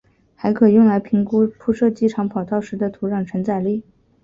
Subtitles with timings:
[0.33, 3.83] 还可用来评估铺设机场跑道时的土壤承载力。